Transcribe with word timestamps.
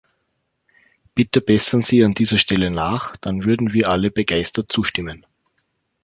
Bitte 1.13 1.41
bessern 1.41 1.83
Sie 1.83 2.03
an 2.03 2.15
dieser 2.15 2.39
Stelle 2.39 2.71
nach, 2.71 3.15
dann 3.17 3.43
würden 3.43 3.71
wir 3.71 3.87
alle 3.89 4.09
begeistert 4.09 4.71
zustimmen. 4.71 5.27